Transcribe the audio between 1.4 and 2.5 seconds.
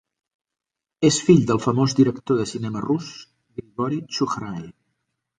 del famós director de